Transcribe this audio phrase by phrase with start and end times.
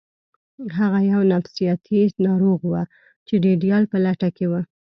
[0.77, 2.73] هغه یو نفسیاتي ناروغ و
[3.27, 4.53] چې د ایډیال په لټه کې و